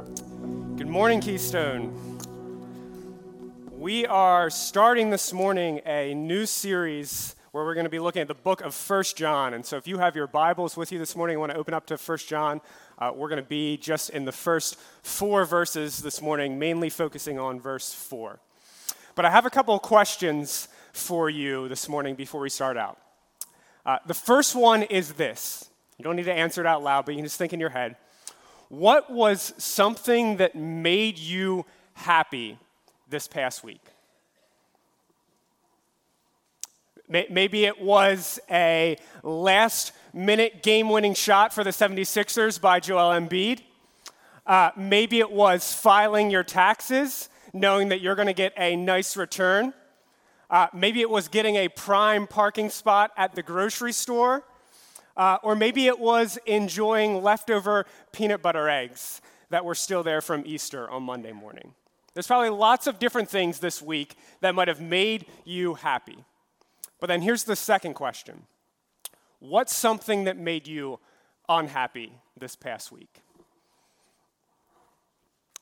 [0.00, 2.18] Good morning, Keystone.
[3.70, 8.28] We are starting this morning a new series where we're going to be looking at
[8.28, 9.52] the book of First John.
[9.52, 11.74] And so if you have your Bibles with you this morning and want to open
[11.74, 12.62] up to First John,
[12.98, 17.38] uh, we're going to be just in the first four verses this morning, mainly focusing
[17.38, 18.40] on verse 4.
[19.14, 22.98] But I have a couple of questions for you this morning before we start out.
[23.84, 25.68] Uh, the first one is this.
[25.98, 27.68] You don't need to answer it out loud, but you can just think in your
[27.68, 27.96] head.
[28.70, 32.56] What was something that made you happy
[33.08, 33.84] this past week?
[37.08, 43.62] Maybe it was a last minute game winning shot for the 76ers by Joel Embiid.
[44.46, 49.16] Uh, maybe it was filing your taxes, knowing that you're going to get a nice
[49.16, 49.74] return.
[50.48, 54.44] Uh, maybe it was getting a prime parking spot at the grocery store.
[55.20, 59.20] Uh, or maybe it was enjoying leftover peanut butter eggs
[59.50, 61.74] that were still there from Easter on Monday morning.
[62.14, 66.24] There's probably lots of different things this week that might have made you happy.
[67.00, 68.46] But then here's the second question
[69.40, 70.98] What's something that made you
[71.50, 73.20] unhappy this past week?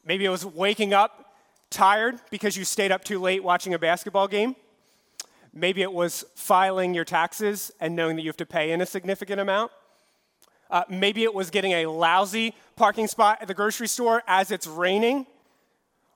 [0.05, 1.35] Maybe it was waking up
[1.69, 4.55] tired because you stayed up too late watching a basketball game.
[5.53, 8.87] Maybe it was filing your taxes and knowing that you have to pay in a
[8.87, 9.73] significant amount.
[10.71, 14.67] Uh, maybe it was getting a lousy parking spot at the grocery store as it's
[14.67, 15.27] raining.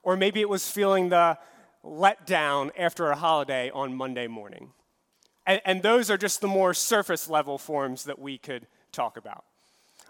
[0.02, 1.38] Or maybe it was feeling the
[1.84, 4.70] letdown after a holiday on Monday morning.
[5.46, 9.44] And, and those are just the more surface level forms that we could talk about.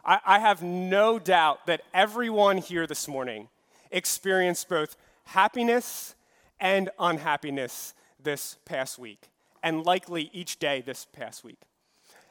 [0.05, 3.49] I, I have no doubt that everyone here this morning
[3.91, 6.15] experienced both happiness
[6.59, 9.29] and unhappiness this past week,
[9.63, 11.59] and likely each day this past week.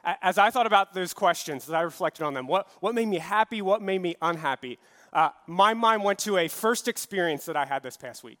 [0.04, 3.18] As I thought about those questions, as I reflected on them, what, what made me
[3.18, 4.78] happy, what made me unhappy,
[5.12, 8.40] uh, my mind went to a first experience that I had this past week.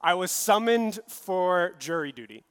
[0.00, 2.44] I was summoned for jury duty.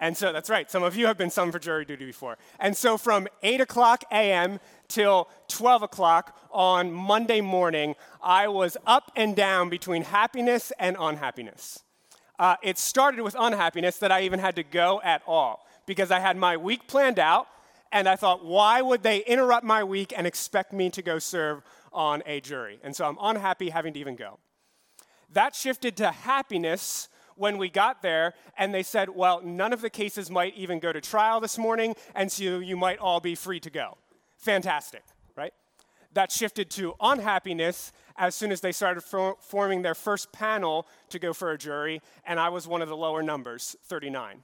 [0.00, 2.38] And so that's right, some of you have been summoned for jury duty before.
[2.60, 4.60] And so from 8 o'clock a.m.
[4.86, 11.82] till 12 o'clock on Monday morning, I was up and down between happiness and unhappiness.
[12.38, 16.20] Uh, it started with unhappiness that I even had to go at all because I
[16.20, 17.48] had my week planned out
[17.90, 21.62] and I thought, why would they interrupt my week and expect me to go serve
[21.92, 22.78] on a jury?
[22.82, 24.38] And so I'm unhappy having to even go.
[25.32, 29.90] That shifted to happiness when we got there, and they said, well, none of the
[29.90, 33.60] cases might even go to trial this morning, and so you might all be free
[33.60, 33.96] to go.
[34.38, 35.04] Fantastic,
[35.36, 35.52] right?
[36.14, 41.18] That shifted to unhappiness as soon as they started for- forming their first panel to
[41.18, 44.42] go for a jury, and I was one of the lower numbers, 39.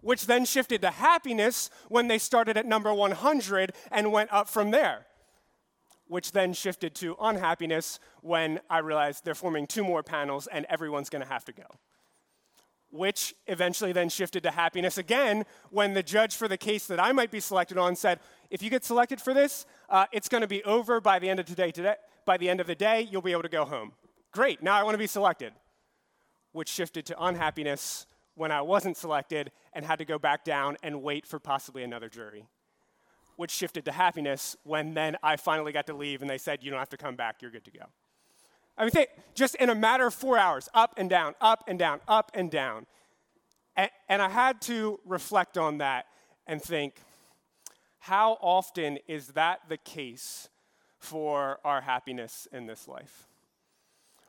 [0.00, 4.72] Which then shifted to happiness when they started at number 100 and went up from
[4.72, 5.06] there.
[6.08, 11.08] Which then shifted to unhappiness when I realized they're forming two more panels and everyone's
[11.08, 11.66] gonna have to go
[12.92, 17.10] which eventually then shifted to happiness again when the judge for the case that I
[17.12, 18.20] might be selected on said,
[18.50, 21.40] if you get selected for this, uh, it's going to be over by the end
[21.40, 21.94] of today, today.
[22.24, 23.92] By the end of the day, you'll be able to go home.
[24.32, 25.52] Great, now I want to be selected.
[26.52, 31.02] Which shifted to unhappiness when I wasn't selected and had to go back down and
[31.02, 32.46] wait for possibly another jury.
[33.36, 36.70] Which shifted to happiness when then I finally got to leave and they said, you
[36.70, 37.84] don't have to come back, you're good to go.
[38.76, 41.78] I mean, think, just in a matter of four hours, up and down, up and
[41.78, 42.86] down, up and down.
[43.76, 46.06] And, and I had to reflect on that
[46.46, 46.96] and think,
[47.98, 50.48] how often is that the case
[51.02, 53.28] for our happiness in this life?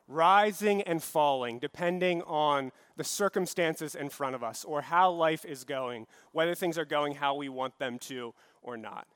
[0.07, 5.63] Rising and falling, depending on the circumstances in front of us or how life is
[5.63, 9.07] going, whether things are going how we want them to or not.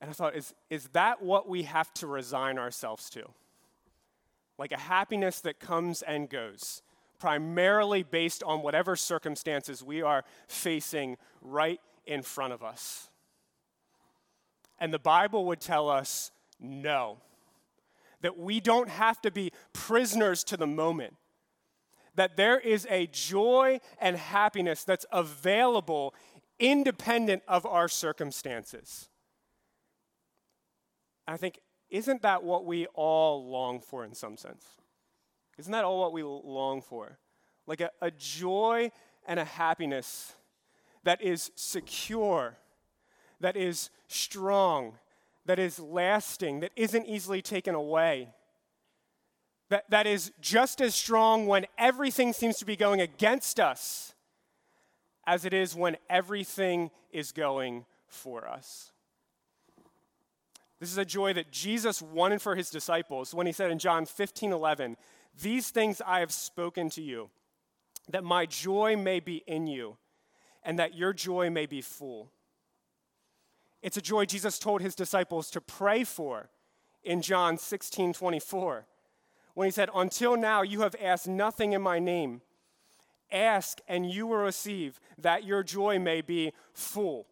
[0.00, 3.24] And I thought, is, is that what we have to resign ourselves to?
[4.58, 6.82] like a happiness that comes and goes,
[7.18, 13.10] primarily based on whatever circumstances we are facing right in front of us.
[14.78, 16.30] And the Bible would tell us
[16.60, 17.18] no,
[18.20, 21.14] that we don't have to be prisoners to the moment,
[22.14, 26.14] that there is a joy and happiness that's available
[26.58, 29.08] independent of our circumstances.
[31.26, 31.58] I think
[31.90, 34.64] isn't that what we all long for in some sense?
[35.58, 37.18] Isn't that all what we long for?
[37.66, 38.90] Like a, a joy
[39.26, 40.34] and a happiness
[41.04, 42.56] that is secure,
[43.40, 44.94] that is strong,
[45.46, 48.28] that is lasting, that isn't easily taken away.
[49.70, 54.14] That, that is just as strong when everything seems to be going against us
[55.26, 58.92] as it is when everything is going for us.
[60.80, 64.04] This is a joy that Jesus wanted for his disciples when he said in John
[64.06, 64.96] 15 11,
[65.40, 67.30] These things I have spoken to you,
[68.10, 69.96] that my joy may be in you,
[70.62, 72.30] and that your joy may be full.
[73.84, 76.48] It's a joy Jesus told his disciples to pray for
[77.04, 78.86] in John 16 24,
[79.52, 82.40] when he said, Until now you have asked nothing in my name.
[83.30, 87.26] Ask and you will receive, that your joy may be full.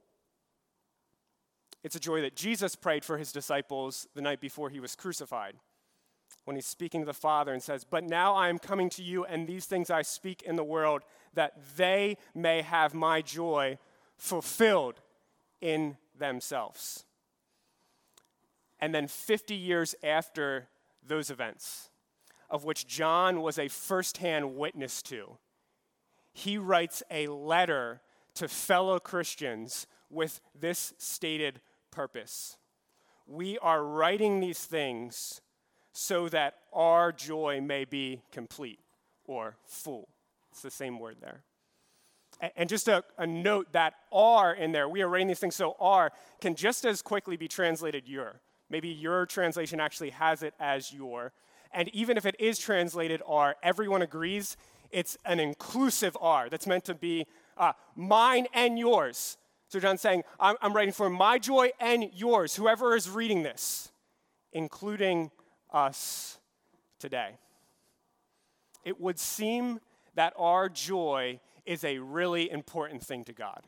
[1.82, 5.54] It's a joy that Jesus prayed for his disciples the night before he was crucified.
[6.44, 9.24] When he's speaking to the Father and says, But now I am coming to you,
[9.24, 11.00] and these things I speak in the world,
[11.32, 13.78] that they may have my joy
[14.18, 15.00] fulfilled
[15.62, 17.04] in themselves.
[18.80, 20.68] And then 50 years after
[21.06, 21.90] those events,
[22.48, 25.38] of which John was a firsthand witness to,
[26.32, 28.00] he writes a letter
[28.34, 31.60] to fellow Christians with this stated
[31.90, 32.56] purpose.
[33.26, 35.40] We are writing these things
[35.92, 38.80] so that our joy may be complete
[39.26, 40.08] or full.
[40.50, 41.42] It's the same word there.
[42.56, 45.76] And just a, a, note that R in there, we are writing these things so
[45.78, 46.10] R
[46.40, 51.32] can just as quickly be translated "your." Maybe your translation actually has it as "your."
[51.72, 54.56] And even if it is translated R, everyone agrees
[54.90, 59.38] it's an inclusive R that's meant to be uh, mine and yours.
[59.68, 63.90] So John's saying, I'm, I'm writing for my joy and yours, whoever is reading this,
[64.52, 65.30] including
[65.72, 66.38] us
[66.98, 67.38] today.
[68.84, 69.80] It would seem
[70.14, 73.66] that our joy is a really important thing to God.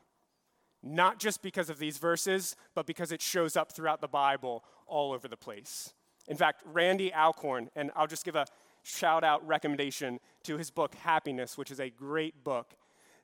[0.82, 5.12] Not just because of these verses, but because it shows up throughout the Bible all
[5.12, 5.94] over the place.
[6.28, 8.46] In fact, Randy Alcorn, and I'll just give a
[8.82, 12.74] shout out recommendation to his book, Happiness, which is a great book,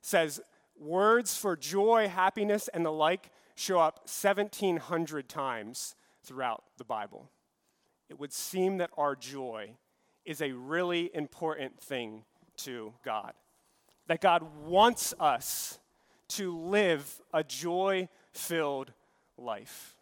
[0.01, 0.41] says
[0.79, 7.29] words for joy, happiness, and the like show up 1,700 times throughout the Bible.
[8.09, 9.77] It would seem that our joy
[10.25, 12.23] is a really important thing
[12.57, 13.33] to God.
[14.11, 15.79] That God wants us
[16.31, 18.91] to live a joy filled
[19.37, 19.95] life.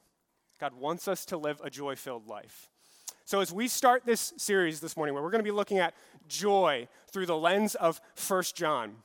[0.60, 2.70] God wants us to live a joy filled life.
[3.26, 5.94] So, as we start this series this morning, where we're going to be looking at
[6.28, 8.96] joy through the lens of 1 John,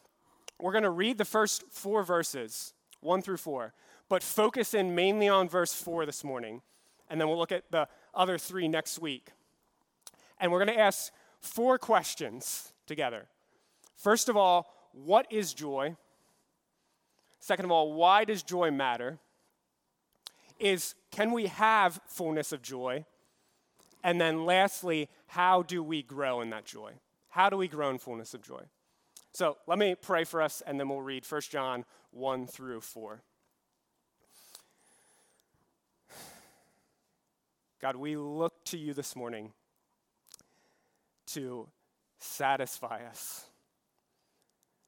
[0.58, 3.74] we're going to read the first four verses, one through four,
[4.08, 6.62] but focus in mainly on verse four this morning.
[7.10, 9.32] And then we'll look at the other three next week.
[10.40, 11.12] And we're going to ask
[11.42, 13.26] four questions together.
[13.96, 15.96] First of all, what is joy?
[17.40, 19.18] Second of all, why does joy matter?
[20.58, 23.04] Is can we have fullness of joy?
[24.02, 26.92] And then lastly, how do we grow in that joy?
[27.28, 28.62] How do we grow in fullness of joy?
[29.32, 33.22] So let me pray for us, and then we'll read 1 John 1 through 4.
[37.80, 39.52] God, we look to you this morning
[41.26, 41.68] to
[42.18, 43.46] satisfy us,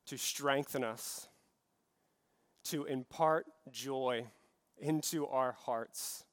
[0.07, 1.29] to strengthen us,
[2.65, 4.27] to impart joy
[4.79, 6.25] into our hearts.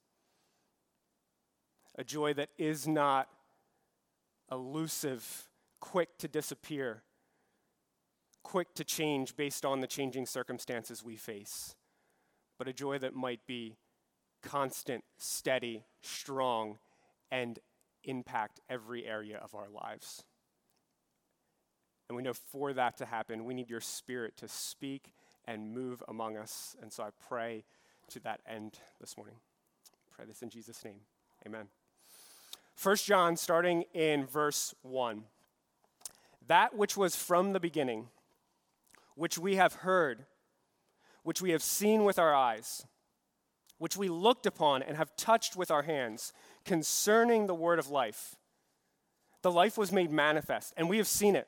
[1.95, 3.29] A joy that is not
[4.51, 5.47] elusive,
[5.79, 7.03] quick to disappear
[8.43, 11.75] quick to change based on the changing circumstances we face,
[12.59, 13.77] but a joy that might be
[14.43, 16.77] constant, steady, strong,
[17.31, 17.59] and
[18.03, 20.23] impact every area of our lives.
[22.13, 25.15] And we know for that to happen, we need your spirit to speak
[25.45, 26.75] and move among us.
[26.79, 27.63] And so I pray
[28.09, 29.33] to that end this morning.
[30.15, 30.99] pray this in Jesus' name.
[31.43, 31.69] Amen.
[32.79, 35.23] 1 John, starting in verse 1.
[36.45, 38.09] That which was from the beginning
[39.15, 40.27] which we have heard,
[41.23, 42.85] which we have seen with our eyes,
[43.79, 46.31] which we looked upon and have touched with our hands,
[46.63, 48.35] concerning the word of life.
[49.41, 51.47] The life was made manifest, and we have seen it,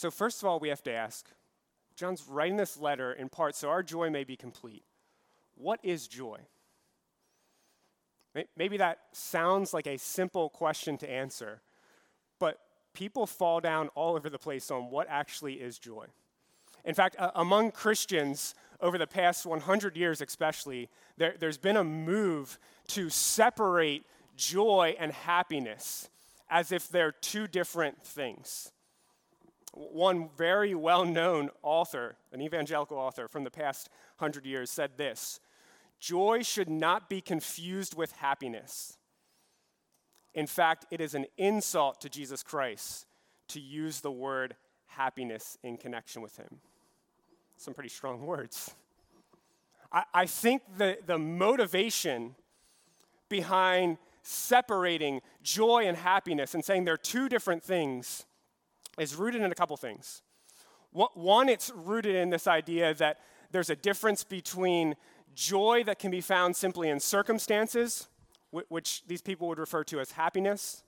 [0.00, 1.28] So, first of all, we have to ask
[1.94, 4.82] John's writing this letter in part so our joy may be complete.
[5.56, 6.38] What is joy?
[8.56, 11.60] Maybe that sounds like a simple question to answer,
[12.38, 12.60] but
[12.94, 16.06] people fall down all over the place on what actually is joy.
[16.82, 20.88] In fact, uh, among Christians, over the past 100 years, especially,
[21.18, 26.08] there, there's been a move to separate joy and happiness
[26.48, 28.72] as if they're two different things.
[29.72, 35.40] One very well known author, an evangelical author from the past hundred years, said this
[36.00, 38.96] Joy should not be confused with happiness.
[40.34, 43.06] In fact, it is an insult to Jesus Christ
[43.48, 44.54] to use the word
[44.86, 46.60] happiness in connection with him.
[47.56, 48.70] Some pretty strong words.
[49.92, 52.36] I, I think the, the motivation
[53.28, 58.26] behind separating joy and happiness and saying they're two different things
[59.00, 60.22] is rooted in a couple things.
[60.92, 63.18] One, it's rooted in this idea that
[63.50, 64.94] there's a difference between
[65.34, 68.08] joy that can be found simply in circumstances,
[68.50, 70.82] which these people would refer to as happiness,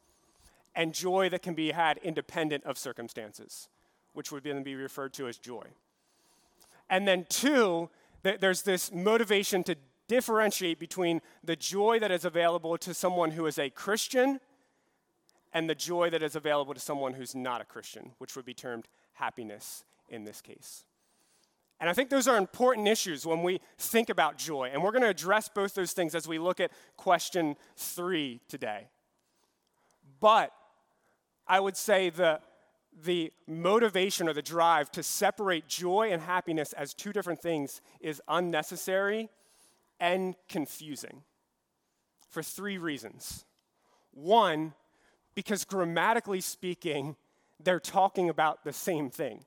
[0.75, 3.69] and joy that can be had independent of circumstances,
[4.12, 5.64] which would then be referred to as joy.
[6.90, 7.88] And then, two,
[8.23, 9.76] there's this motivation to
[10.09, 14.40] differentiate between the joy that is available to someone who is a Christian
[15.52, 18.54] and the joy that is available to someone who's not a Christian, which would be
[18.54, 20.85] termed happiness in this case.
[21.80, 24.71] And I think those are important issues when we think about joy.
[24.73, 28.87] And we're going to address both those things as we look at question three today.
[30.21, 30.52] But
[31.49, 32.40] I would say the,
[33.04, 38.23] the motivation or the drive to separate joy and happiness as two different things is
[38.28, 39.28] unnecessary
[39.99, 41.23] and confusing
[42.30, 43.44] for three reasons.
[44.12, 44.75] One,
[45.35, 47.17] because grammatically speaking,
[47.62, 49.45] they're talking about the same thing.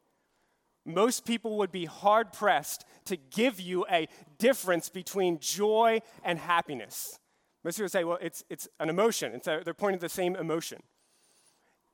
[0.86, 7.20] Most people would be hard pressed to give you a difference between joy and happiness.
[7.63, 9.34] Most people say, well, it's, it's an emotion.
[9.34, 10.84] It's a, they're pointing to the same emotion.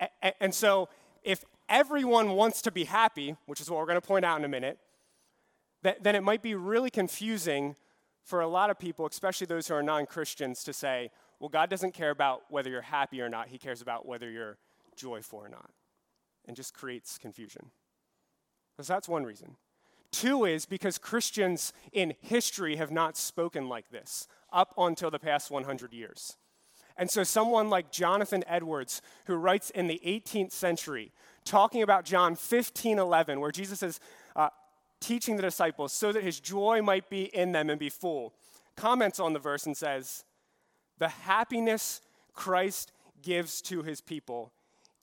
[0.01, 0.89] A- and so,
[1.23, 4.43] if everyone wants to be happy, which is what we're going to point out in
[4.43, 4.77] a minute,
[5.81, 7.75] then it might be really confusing
[8.23, 11.09] for a lot of people, especially those who are non Christians, to say,
[11.41, 14.57] well, God doesn't care about whether you're happy or not, He cares about whether you're
[14.95, 15.71] joyful or not.
[16.47, 17.71] And just creates confusion.
[18.79, 19.57] So that's one reason.
[20.11, 25.49] Two is because Christians in history have not spoken like this up until the past
[25.49, 26.37] 100 years.
[26.97, 31.11] And so, someone like Jonathan Edwards, who writes in the 18th century,
[31.45, 33.99] talking about John 15 11, where Jesus is
[34.35, 34.49] uh,
[34.99, 38.33] teaching the disciples so that his joy might be in them and be full,
[38.75, 40.23] comments on the verse and says,
[41.01, 41.99] The happiness
[42.31, 42.91] Christ
[43.23, 44.53] gives to his people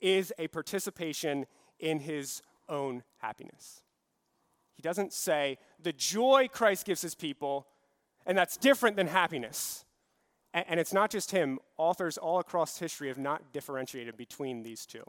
[0.01, 1.45] is a participation
[1.81, 3.83] in his own happiness.
[4.77, 7.67] He doesn't say the joy Christ gives his people,
[8.27, 9.85] and that's different than happiness.
[10.55, 15.03] And, it's not just him, authors all across history have not differentiated between these two.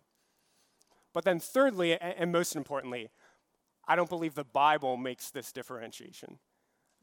[1.13, 3.11] But then, thirdly, and most importantly,
[3.87, 6.39] I don't believe the Bible makes this differentiation.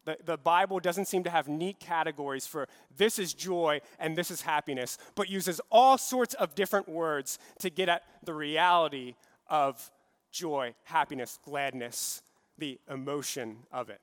[0.07, 4.31] The, the Bible doesn't seem to have neat categories for this is joy and this
[4.31, 9.17] is happiness, but uses all sorts of different words to get at the reality
[9.51, 9.91] of
[10.31, 12.23] joy, happiness, gladness,
[12.57, 14.01] the emotion of it.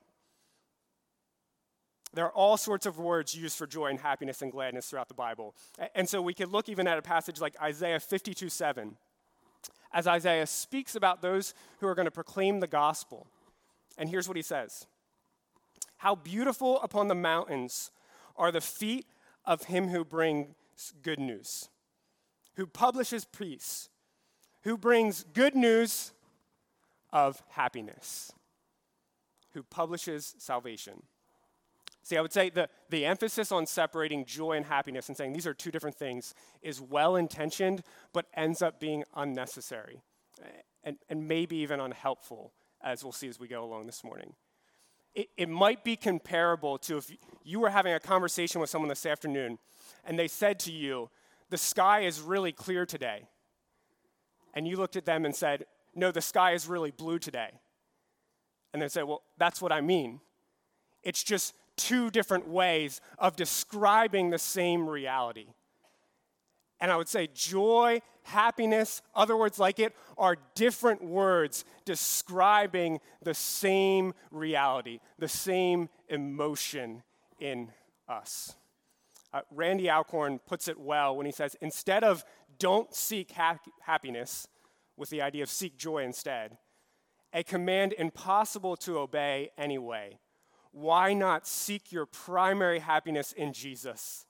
[2.12, 5.14] There are all sorts of words used for joy and happiness and gladness throughout the
[5.14, 5.54] Bible.
[5.94, 8.96] And so we could look even at a passage like Isaiah 52 7,
[9.90, 13.26] as Isaiah speaks about those who are going to proclaim the gospel.
[13.96, 14.86] And here's what he says
[16.04, 17.90] How beautiful upon the mountains
[18.36, 19.06] are the feet
[19.46, 20.48] of him who brings
[21.00, 21.70] good news,
[22.56, 23.88] who publishes peace,
[24.64, 26.12] who brings good news
[27.10, 28.30] of happiness,
[29.54, 31.04] who publishes salvation.
[32.02, 35.46] See, I would say the, the emphasis on separating joy and happiness and saying these
[35.46, 37.82] are two different things is well intentioned,
[38.12, 40.02] but ends up being unnecessary
[40.82, 44.34] and, and maybe even unhelpful, as we'll see as we go along this morning.
[45.14, 47.10] It, it might be comparable to if
[47.44, 49.58] you were having a conversation with someone this afternoon
[50.04, 51.10] and they said to you,
[51.50, 53.28] The sky is really clear today.
[54.54, 57.50] And you looked at them and said, No, the sky is really blue today.
[58.72, 60.20] And they say, Well, that's what I mean.
[61.02, 65.48] It's just two different ways of describing the same reality.
[66.80, 73.34] And I would say joy, happiness, other words like it, are different words describing the
[73.34, 77.02] same reality, the same emotion
[77.38, 77.70] in
[78.08, 78.56] us.
[79.32, 82.24] Uh, Randy Alcorn puts it well when he says, instead of
[82.58, 84.46] don't seek ha- happiness,
[84.96, 86.56] with the idea of seek joy instead,
[87.32, 90.18] a command impossible to obey anyway
[90.74, 94.26] why not seek your primary happiness in Jesus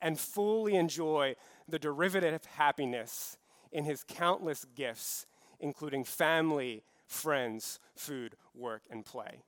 [0.00, 1.34] and fully enjoy
[1.68, 3.36] the derivative of happiness
[3.72, 5.26] in his countless gifts,
[5.60, 9.42] including family, friends, food, work, and play?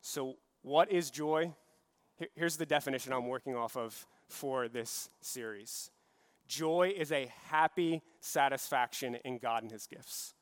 [0.00, 1.52] So, what is joy?
[2.34, 5.90] Here's the definition I'm working off of for this series
[6.46, 10.34] Joy is a happy satisfaction in God and His gifts.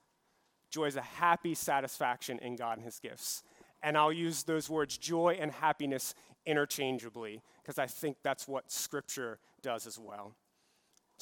[0.70, 3.42] Joy is a happy satisfaction in God and His gifts.
[3.82, 6.14] And I'll use those words, joy and happiness,
[6.46, 10.34] interchangeably, because I think that's what Scripture does as well.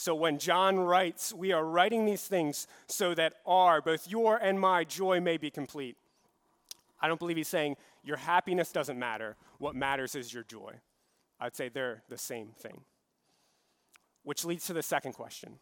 [0.00, 4.59] So when John writes, we are writing these things so that our, both your and
[4.59, 5.99] my, joy may be complete.
[7.02, 9.37] I don't believe he's saying your happiness doesn't matter.
[9.59, 10.73] What matters is your joy.
[11.38, 12.80] I'd say they're the same thing.
[14.23, 15.59] Which leads to the second question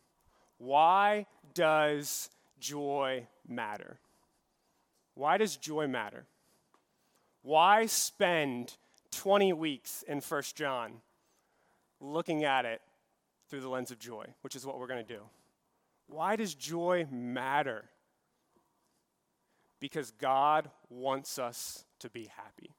[0.58, 2.30] Why does
[2.60, 3.98] joy matter?
[5.14, 6.26] Why does joy matter?
[7.42, 8.76] Why spend
[9.10, 11.00] 20 weeks in 1 John
[12.00, 12.80] looking at it
[13.48, 15.22] through the lens of joy, which is what we're going to do?
[16.06, 17.84] Why does joy matter?
[19.80, 22.74] Because God wants us to be happy.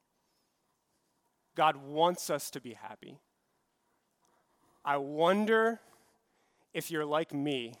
[1.54, 3.18] God wants us to be happy.
[4.84, 5.80] I wonder
[6.72, 7.74] if you're like me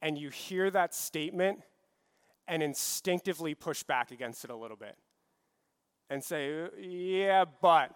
[0.00, 1.60] and you hear that statement
[2.46, 4.96] and instinctively push back against it a little bit
[6.10, 7.94] and say, yeah, but.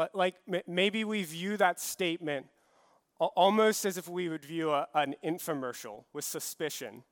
[0.00, 2.46] But like maybe we view that statement
[3.18, 7.04] almost as if we would view a, an infomercial with suspicion.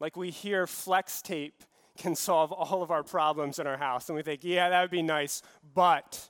[0.00, 1.62] Like we hear flex tape
[1.96, 4.90] can solve all of our problems in our house, and we think, yeah, that would
[4.90, 5.42] be nice,
[5.76, 6.28] but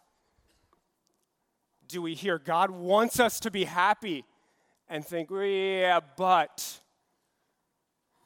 [1.87, 4.27] do we hear God wants us to be happy
[4.91, 6.81] and think, yeah, but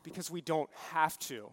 [0.02, 1.48] because we don't have to?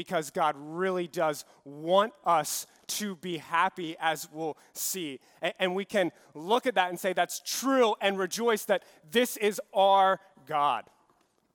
[0.00, 5.20] Because God really does want us to be happy, as we'll see.
[5.58, 9.60] And, we can look at that and say that's true and rejoice that this is
[9.74, 10.84] our God.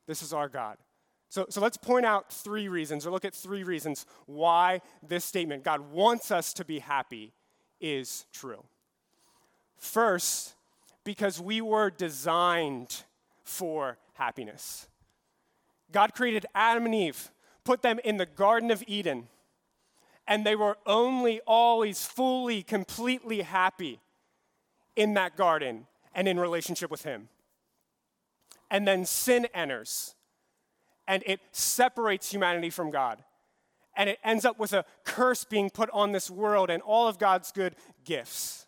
[0.05, 0.77] This is our God.
[1.29, 5.63] So, so let's point out three reasons, or look at three reasons why this statement,
[5.63, 7.33] God wants us to be happy,
[7.81, 8.63] is true.
[9.75, 10.53] First,
[11.03, 13.05] because we were designed
[13.43, 14.87] for happiness.
[15.91, 17.31] God created Adam and Eve,
[17.65, 19.27] put them in the Garden of Eden,
[20.27, 23.99] and they were only always fully, completely happy
[24.95, 27.27] in that garden and in relationship with Him.
[28.71, 30.15] And then sin enters,
[31.07, 33.23] and it separates humanity from God.
[33.97, 37.17] And it ends up with a curse being put on this world and all of
[37.17, 38.67] God's good gifts.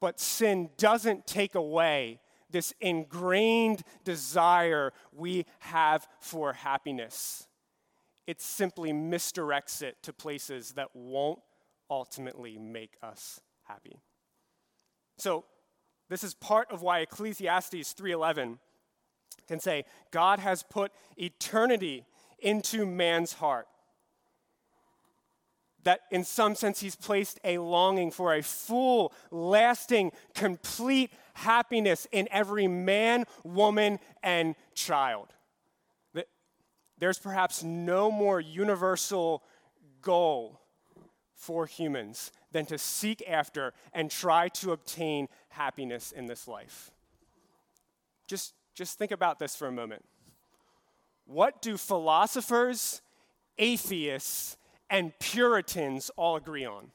[0.00, 7.46] But sin doesn't take away this ingrained desire we have for happiness.
[8.26, 11.40] It simply misdirects it to places that won't
[11.90, 14.00] ultimately make us happy.
[15.18, 15.44] So,
[16.08, 18.58] this is part of why Ecclesiastes 3:11
[19.46, 22.06] can say God has put eternity
[22.38, 23.68] into man's heart.
[25.82, 32.26] That in some sense he's placed a longing for a full, lasting, complete happiness in
[32.30, 35.34] every man, woman, and child.
[36.98, 39.42] There's perhaps no more universal
[40.00, 40.60] goal
[41.34, 46.90] for humans than to seek after and try to obtain happiness in this life.
[48.26, 50.04] Just just think about this for a moment.
[51.26, 53.02] What do philosophers,
[53.56, 54.56] atheists,
[54.90, 56.90] and Puritans all agree on?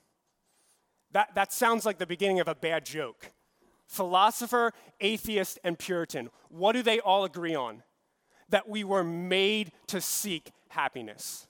[1.12, 3.32] That, that sounds like the beginning of a bad joke.
[3.88, 7.82] Philosopher, atheist, and Puritan, what do they all agree on?
[8.50, 11.48] That we were made to seek happiness.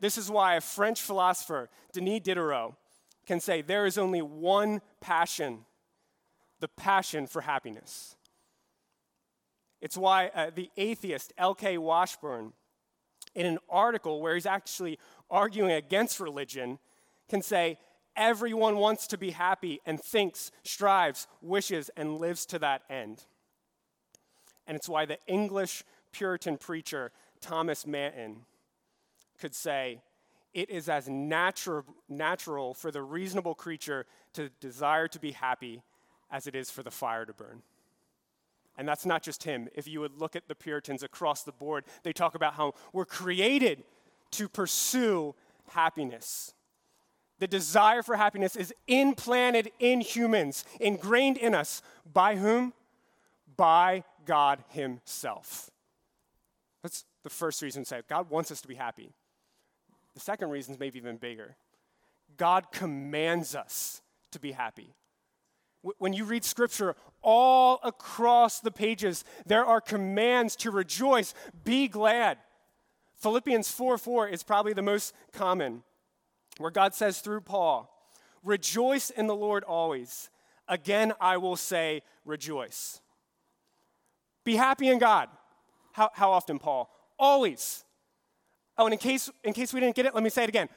[0.00, 2.74] This is why a French philosopher, Denis Diderot,
[3.26, 5.64] can say there is only one passion
[6.60, 8.16] the passion for happiness.
[9.80, 11.78] It's why uh, the atheist L.K.
[11.78, 12.52] Washburn,
[13.34, 14.98] in an article where he's actually
[15.30, 16.78] arguing against religion,
[17.28, 17.78] can say,
[18.16, 23.24] Everyone wants to be happy and thinks, strives, wishes, and lives to that end.
[24.68, 28.44] And it's why the English Puritan preacher Thomas Manton
[29.40, 30.02] could say,
[30.52, 35.82] It is as natural, natural for the reasonable creature to desire to be happy
[36.30, 37.62] as it is for the fire to burn.
[38.76, 39.68] And that's not just him.
[39.74, 43.06] If you would look at the Puritans across the board, they talk about how we're
[43.06, 43.82] created
[44.32, 45.34] to pursue
[45.70, 46.52] happiness.
[47.38, 51.82] The desire for happiness is implanted in humans, ingrained in us.
[52.12, 52.72] By whom?
[53.56, 55.70] By God Himself.
[56.82, 59.10] That's the first reason to say God wants us to be happy.
[60.14, 61.56] The second reason is maybe even bigger.
[62.36, 64.94] God commands us to be happy.
[65.98, 72.36] When you read scripture, all across the pages, there are commands to rejoice, be glad.
[73.16, 75.82] Philippians 4 4 is probably the most common.
[76.58, 77.90] where God says through Paul,
[78.42, 80.28] Rejoice in the Lord always.
[80.66, 83.00] Again, I will say, Rejoice.
[84.48, 85.28] Be happy in God.
[85.92, 86.88] How, how often, Paul?
[87.18, 87.84] Always.
[88.78, 90.70] Oh, and in case, in case we didn't get it, let me say it again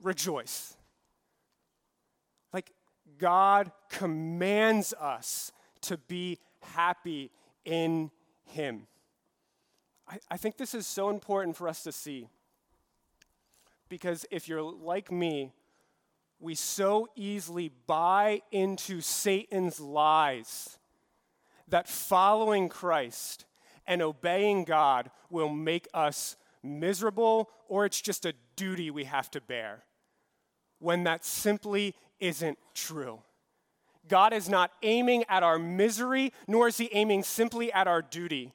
[0.00, 0.76] rejoice.
[2.52, 2.70] Like,
[3.18, 7.32] God commands us to be happy
[7.64, 8.12] in
[8.44, 8.86] Him.
[10.06, 12.28] I, I think this is so important for us to see.
[13.88, 15.50] Because if you're like me,
[16.38, 20.78] we so easily buy into Satan's lies
[21.68, 23.44] that following Christ
[23.86, 29.40] and obeying God will make us miserable or it's just a duty we have to
[29.40, 29.84] bear,
[30.78, 33.20] when that simply isn't true.
[34.08, 38.52] God is not aiming at our misery, nor is He aiming simply at our duty.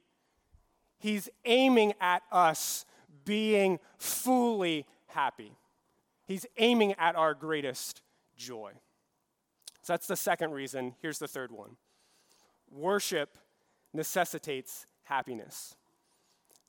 [1.00, 2.86] He's aiming at us
[3.26, 5.52] being fully happy.
[6.26, 8.02] He's aiming at our greatest
[8.38, 8.72] joy.
[9.82, 10.96] So that's the second reason.
[11.02, 11.76] Here's the third one
[12.72, 13.38] worship
[13.94, 15.76] necessitates happiness.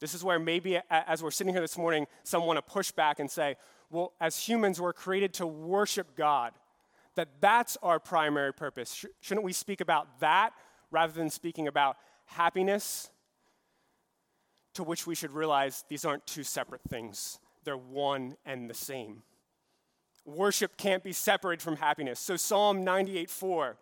[0.01, 3.21] This is where maybe as we're sitting here this morning, some want to push back
[3.21, 3.57] and say,
[3.89, 6.53] well, as humans, we're created to worship God,
[7.15, 9.05] that that's our primary purpose.
[9.21, 10.55] Shouldn't we speak about that
[10.91, 13.11] rather than speaking about happiness?
[14.75, 19.23] To which we should realize these aren't two separate things, they're one and the same.
[20.25, 22.19] Worship can't be separated from happiness.
[22.19, 23.77] So Psalm 98 4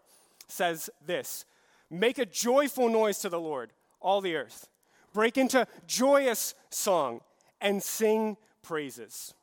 [0.48, 1.44] says this
[1.90, 4.68] Make a joyful noise to the Lord, all the earth
[5.12, 7.20] break into joyous song,
[7.60, 9.34] and sing praises.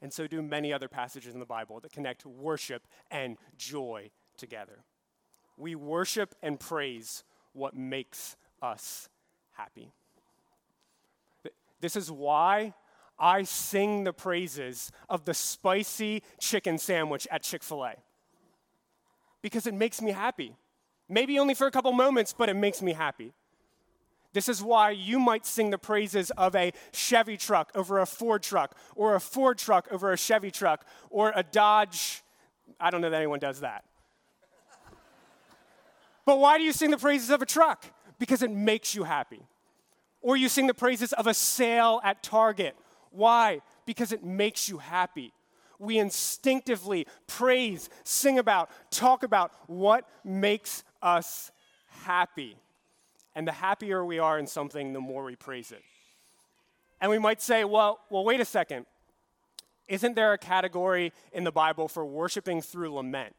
[0.00, 4.84] And so do many other passages in the Bible that connect worship and joy together.
[5.56, 9.08] We worship and praise what makes us
[9.52, 9.92] happy.
[11.80, 12.74] This is why
[13.18, 17.94] I sing the praises of the spicy chicken sandwich at Chick fil A.
[19.42, 20.56] Because it makes me happy.
[21.08, 23.32] Maybe only for a couple moments, but it makes me happy.
[24.34, 28.42] This is why you might sing the praises of a Chevy truck over a Ford
[28.42, 32.22] truck, or a Ford truck over a Chevy truck, or a Dodge.
[32.78, 33.84] I don't know that anyone does that.
[36.26, 37.86] but why do you sing the praises of a truck?
[38.18, 39.40] Because it makes you happy.
[40.20, 42.76] Or you sing the praises of a sale at Target.
[43.10, 43.62] Why?
[43.86, 45.32] Because it makes you happy.
[45.78, 51.50] We instinctively praise, sing about, talk about what makes us
[52.04, 52.56] happy.
[53.34, 55.82] And the happier we are in something, the more we praise it.
[57.00, 58.86] And we might say, well, well, wait a second.
[59.86, 63.34] Isn't there a category in the Bible for worshiping through lament?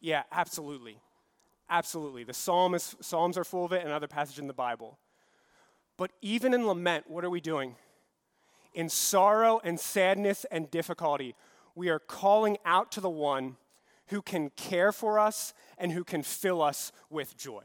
[0.00, 0.98] Yeah, absolutely.
[1.68, 2.24] Absolutely.
[2.24, 4.98] The Psalm is, Psalms are full of it and other passages in the Bible.
[5.96, 7.76] But even in lament, what are we doing?
[8.74, 11.34] In sorrow and sadness and difficulty,
[11.74, 13.56] we are calling out to the one
[14.10, 17.62] who can care for us and who can fill us with joy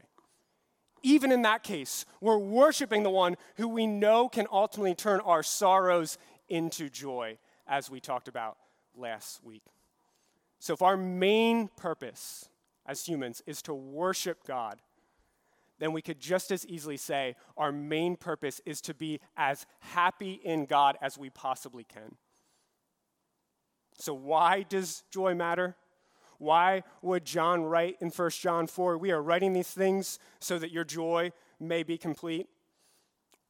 [1.06, 5.44] even in that case, we're worshiping the one who we know can ultimately turn our
[5.44, 8.56] sorrows into joy, as we talked about
[8.96, 9.62] last week.
[10.58, 12.48] So, if our main purpose
[12.86, 14.80] as humans is to worship God,
[15.78, 20.40] then we could just as easily say our main purpose is to be as happy
[20.42, 22.16] in God as we possibly can.
[23.96, 25.76] So, why does joy matter?
[26.38, 30.70] Why would John write in 1 John 4, We are writing these things so that
[30.70, 32.48] your joy may be complete?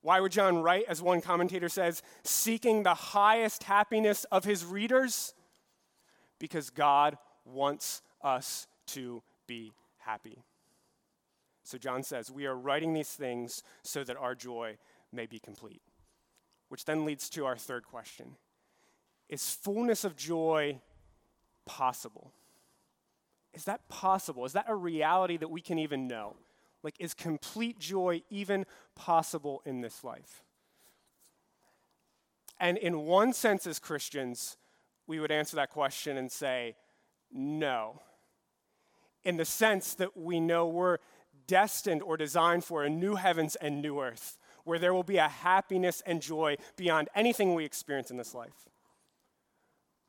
[0.03, 5.35] Why would John write, as one commentator says, seeking the highest happiness of his readers?
[6.38, 10.44] Because God wants us to be happy.
[11.64, 14.79] So John says, We are writing these things so that our joy
[15.12, 15.83] may be complete.
[16.68, 18.37] Which then leads to our third question
[19.29, 20.81] Is fullness of joy
[21.64, 22.33] possible?
[23.57, 24.45] Is that possible?
[24.45, 26.37] Is that a reality that we can even know?
[26.83, 30.45] Like, is complete joy even possible in this life?
[32.61, 34.59] And in one sense, as Christians,
[35.07, 36.77] we would answer that question and say,
[37.33, 38.03] no.
[39.25, 40.99] In the sense that we know we're
[41.47, 45.29] destined or designed for a new heavens and new earth, where there will be a
[45.29, 48.69] happiness and joy beyond anything we experience in this life.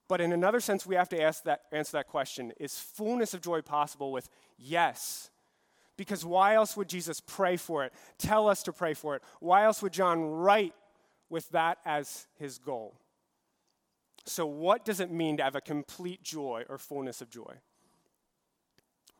[0.07, 3.41] But in another sense, we have to ask that, answer that question Is fullness of
[3.41, 5.29] joy possible with yes?
[5.97, 9.23] Because why else would Jesus pray for it, tell us to pray for it?
[9.39, 10.75] Why else would John write
[11.29, 12.95] with that as his goal?
[14.25, 17.55] So, what does it mean to have a complete joy or fullness of joy?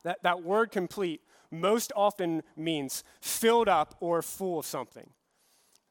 [0.04, 5.10] That, that word complete most often means filled up or full of something.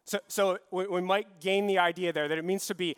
[0.04, 2.96] So, so we, we might gain the idea there that it means to be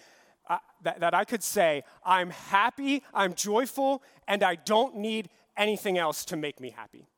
[0.82, 6.24] that, that I could say, I'm happy, I'm joyful, and I don't need anything else
[6.26, 7.08] to make me happy.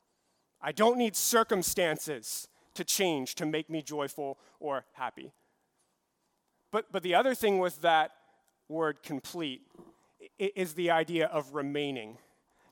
[0.61, 5.31] I don't need circumstances to change to make me joyful or happy.
[6.71, 8.11] But, but the other thing with that
[8.69, 9.61] word complete
[10.39, 12.17] is the idea of remaining,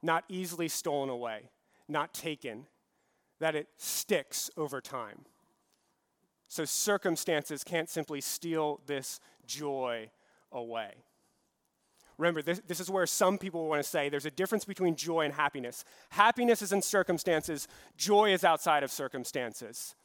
[0.01, 1.49] not easily stolen away,
[1.87, 2.65] not taken,
[3.39, 5.25] that it sticks over time.
[6.47, 10.09] So circumstances can't simply steal this joy
[10.51, 10.91] away.
[12.17, 15.21] Remember, this, this is where some people want to say there's a difference between joy
[15.21, 15.85] and happiness.
[16.09, 19.95] Happiness is in circumstances, joy is outside of circumstances.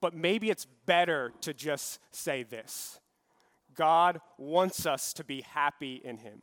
[0.00, 3.00] But maybe it's better to just say this
[3.74, 6.42] God wants us to be happy in Him.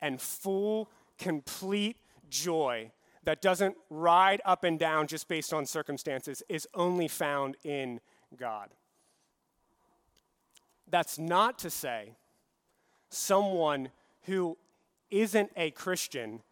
[0.00, 1.98] And full, complete
[2.30, 2.92] joy
[3.24, 8.00] that doesn't ride up and down just based on circumstances is only found in
[8.38, 8.70] God.
[10.90, 12.16] That's not to say
[13.10, 13.90] someone
[14.22, 14.56] who
[15.10, 16.42] isn't a Christian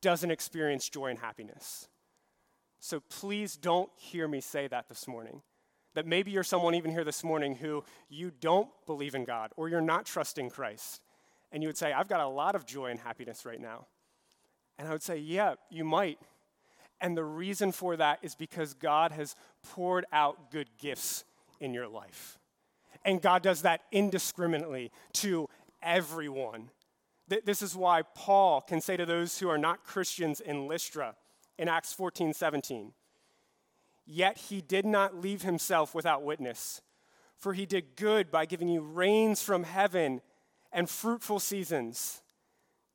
[0.00, 1.88] doesn't experience joy and happiness.
[2.80, 5.42] So please don't hear me say that this morning.
[5.94, 9.68] That maybe you're someone even here this morning who you don't believe in God or
[9.68, 11.00] you're not trusting Christ.
[11.50, 13.86] And you would say, I've got a lot of joy and happiness right now.
[14.78, 16.18] And I would say, Yeah, you might.
[17.00, 19.34] And the reason for that is because God has
[19.72, 21.24] poured out good gifts
[21.60, 22.37] in your life.
[23.08, 25.48] And God does that indiscriminately to
[25.82, 26.68] everyone.
[27.26, 31.14] This is why Paul can say to those who are not Christians in Lystra
[31.56, 32.92] in Acts 14 17,
[34.04, 36.82] Yet he did not leave himself without witness,
[37.38, 40.20] for he did good by giving you rains from heaven
[40.70, 42.20] and fruitful seasons,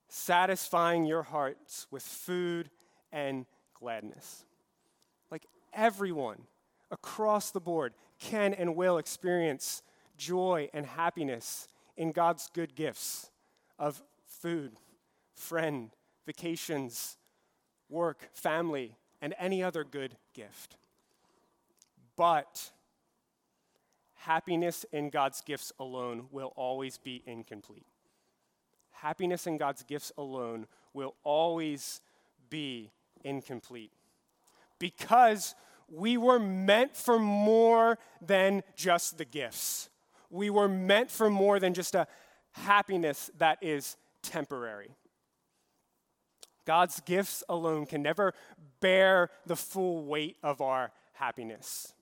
[0.09, 2.69] satisfying your hearts with food
[3.11, 4.45] and gladness.
[5.31, 6.43] Like everyone
[6.91, 9.81] across the board can and will experience
[10.17, 13.29] joy and happiness in God's good gifts
[13.77, 14.73] of food,
[15.35, 15.91] friend,
[16.25, 17.17] vacations,
[17.89, 20.77] work, family, and any other good gift.
[22.15, 22.71] But
[24.15, 27.85] happiness in God's gifts alone will always be incomplete.
[28.91, 32.01] Happiness in God's gifts alone will always
[32.49, 32.91] be
[33.23, 33.91] incomplete.
[34.79, 35.55] Because
[35.89, 39.89] we were meant for more than just the gifts.
[40.33, 42.07] We were meant for more than just a
[42.53, 44.95] happiness that is temporary.
[46.65, 48.33] God's gifts alone can never
[48.79, 51.93] bear the full weight of our happiness.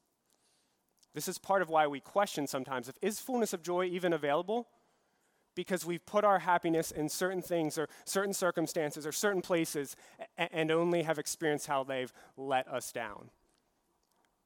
[1.14, 4.68] This is part of why we question sometimes if is fullness of joy even available?
[5.54, 9.98] because we've put our happiness in certain things or certain circumstances or certain places
[10.38, 13.30] and only have experienced how they've let us down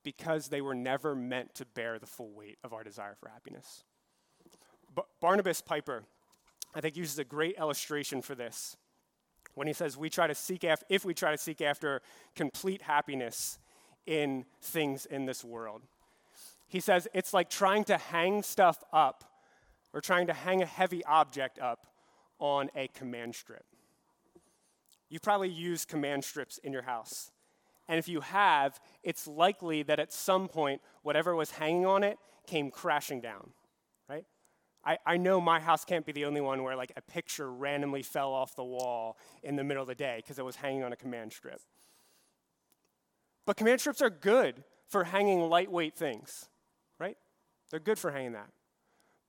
[0.06, 3.84] because they were never meant to bear the full weight of our desire for happiness.
[4.94, 6.04] But Barnabas Piper,
[6.74, 8.78] I think, uses a great illustration for this
[9.56, 12.04] when he says, We try to seek if we try to seek after
[12.36, 13.58] complete happiness
[14.06, 15.82] in things in this world.
[16.68, 19.24] He says, It's like trying to hang stuff up
[19.92, 21.88] or trying to hang a heavy object up
[22.38, 23.66] on a command strip.
[25.10, 27.32] You've probably use command strips in your house.
[27.88, 32.18] And if you have, it's likely that at some point, whatever was hanging on it
[32.48, 33.52] came crashing down,
[34.10, 34.26] right?
[34.84, 38.02] I, I know my house can't be the only one where like a picture randomly
[38.02, 40.94] fell off the wall in the middle of the day because it was hanging on
[40.94, 41.62] a command strip.
[43.46, 46.50] But command strips are good for hanging lightweight things,
[47.00, 47.18] right?
[47.70, 48.50] They're good for hanging that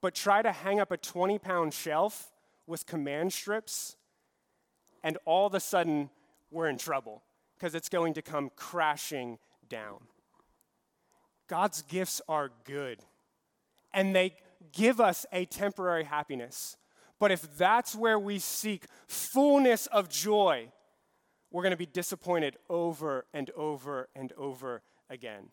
[0.07, 2.31] but try to hang up a 20 pound shelf
[2.67, 3.97] with command strips,
[5.03, 6.11] and all of a sudden,
[6.51, 7.23] we're in trouble
[7.57, 9.39] because it's going to come crashing
[9.69, 9.99] down.
[11.49, 13.01] God's gifts are good,
[13.93, 14.35] and they
[14.73, 16.77] give us a temporary happiness.
[17.19, 20.69] But if that's where we seek fullness of joy,
[21.51, 25.49] we're going to be disappointed over and over and over again.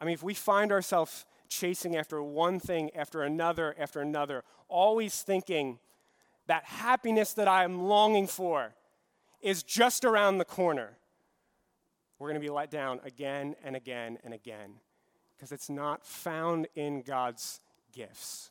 [0.00, 5.22] I mean, if we find ourselves chasing after one thing after another after another, always
[5.22, 5.78] thinking
[6.46, 8.74] that happiness that I am longing for
[9.44, 10.96] is just around the corner,
[12.18, 14.74] we're going to be let down again and again and again
[15.36, 17.60] because it's not found in God's
[17.92, 18.50] gifts.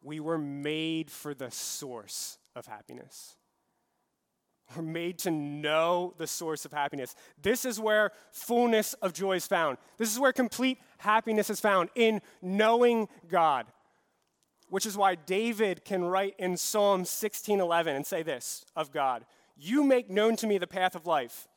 [0.00, 3.36] We were made for the source of happiness.
[4.76, 7.16] We're made to know the source of happiness.
[7.42, 9.78] This is where fullness of joy is found.
[9.98, 13.66] This is where complete happiness is found in knowing God.
[14.68, 19.84] Which is why David can write in Psalm 16:11 and say this of God, "You
[19.84, 21.48] make known to me the path of life.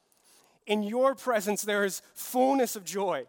[0.65, 3.27] In your presence there is fullness of joy.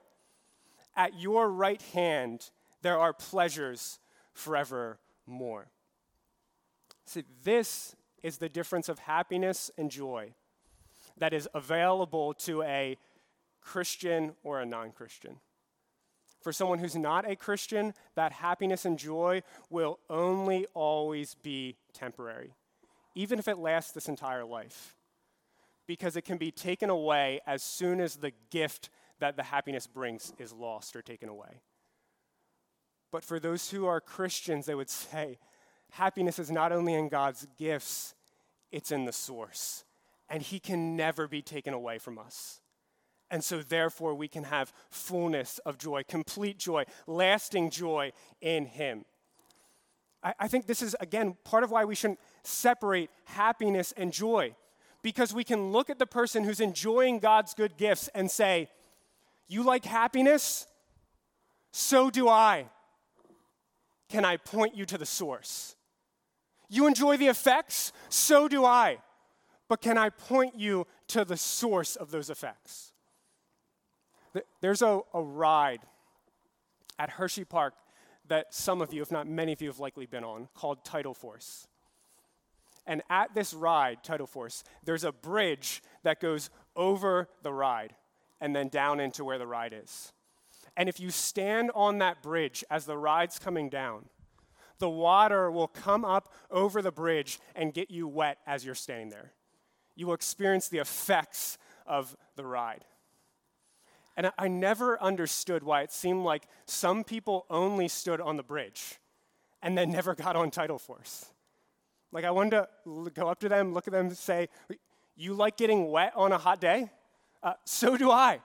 [0.96, 2.50] At your right hand
[2.82, 3.98] there are pleasures
[4.32, 5.70] forevermore."
[7.06, 10.34] See, this is the difference of happiness and joy
[11.16, 12.98] that is available to a
[13.60, 15.40] Christian or a non Christian.
[16.40, 22.54] For someone who's not a Christian, that happiness and joy will only always be temporary,
[23.18, 24.94] even if it lasts this entire life,
[25.88, 30.32] because it can be taken away as soon as the gift that the happiness brings
[30.38, 31.60] is lost or taken away.
[33.10, 35.38] But for those who are Christians, they would say,
[35.90, 38.14] happiness is not only in God's gifts,
[38.70, 39.84] it's in the source.
[40.28, 42.60] And He can never be taken away from us.
[43.32, 49.04] And so, therefore, we can have fullness of joy, complete joy, lasting joy in Him.
[50.22, 54.54] I, I, think this is, again, part of why we shouldn't separate happiness and joy.
[55.02, 58.68] Because we can look at the person who's enjoying God's good gifts and say,
[59.46, 60.66] You like happiness?
[61.70, 62.66] So do I.
[64.08, 65.76] Can I point you to the source?
[66.68, 67.92] You enjoy the effects?
[68.08, 68.98] So do I.
[69.68, 72.92] But can I point you to the source of those effects?
[74.60, 75.80] There's a, a ride
[76.98, 77.74] at Hershey Park
[78.28, 81.14] that some of you, if not many of you, have likely been on called Tidal
[81.14, 81.66] Force.
[82.86, 87.94] And at this ride, Tidal Force, there's a bridge that goes over the ride
[88.40, 90.12] and then down into where the ride is.
[90.76, 94.06] And if you stand on that bridge as the ride's coming down,
[94.78, 99.10] the water will come up over the bridge and get you wet as you're standing
[99.10, 99.32] there.
[99.96, 102.84] You will experience the effects of the ride.
[104.18, 108.98] And I never understood why it seemed like some people only stood on the bridge
[109.62, 111.26] and then never got on Tidal Force.
[112.10, 114.48] Like, I wanted to go up to them, look at them, and say,
[115.16, 116.90] You like getting wet on a hot day?
[117.44, 118.40] Uh, so do I.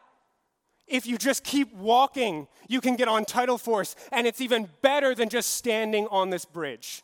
[0.86, 5.16] If you just keep walking, you can get on Tidal Force, and it's even better
[5.16, 7.02] than just standing on this bridge.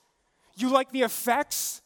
[0.56, 1.82] You like the effects?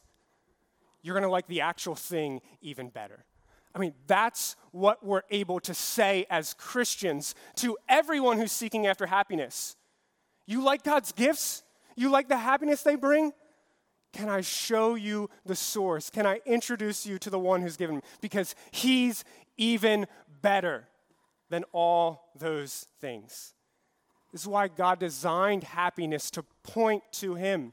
[1.00, 3.24] You're to like the actual thing even better.
[3.74, 9.06] I mean, that's what we're able to say as Christians to everyone who's seeking after
[9.06, 9.76] happiness.
[10.46, 11.62] You like God's gifts?
[11.96, 13.32] You like the happiness they bring?
[14.12, 16.08] Can I show you the source?
[16.08, 18.00] Can I introduce you to the one who's given?
[18.20, 19.24] Because he's
[19.56, 20.06] even
[20.40, 20.86] better
[21.50, 23.54] than all those things.
[24.30, 27.72] This is why God designed happiness to point to him.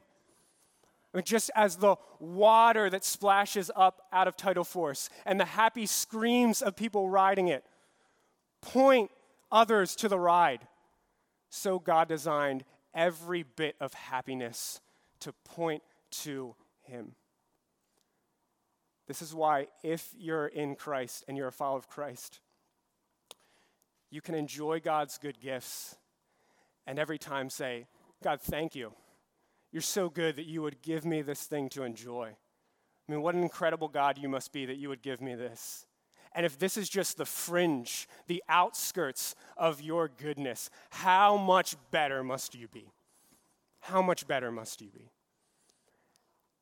[1.20, 6.62] Just as the water that splashes up out of tidal force and the happy screams
[6.62, 7.64] of people riding it
[8.62, 9.10] point
[9.50, 10.66] others to the ride,
[11.50, 14.80] so God designed every bit of happiness
[15.20, 17.14] to point to Him.
[19.06, 22.40] This is why, if you're in Christ and you're a follower of Christ,
[24.10, 25.96] you can enjoy God's good gifts
[26.86, 27.86] and every time say,
[28.22, 28.94] God, thank you
[29.72, 32.28] you're so good that you would give me this thing to enjoy.
[32.28, 35.86] I mean, what an incredible God you must be that you would give me this.
[36.34, 42.22] And if this is just the fringe, the outskirts of your goodness, how much better
[42.22, 42.92] must you be?
[43.80, 45.10] How much better must you be?